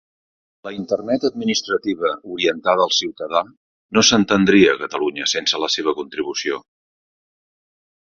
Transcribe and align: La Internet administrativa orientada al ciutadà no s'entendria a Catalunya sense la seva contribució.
La 0.67 0.71
Internet 0.77 1.27
administrativa 1.29 2.13
orientada 2.37 2.87
al 2.87 2.95
ciutadà 3.01 3.43
no 3.99 4.07
s'entendria 4.11 4.75
a 4.75 4.77
Catalunya 4.83 5.31
sense 5.37 5.65
la 5.67 5.73
seva 5.79 5.97
contribució. 6.03 6.63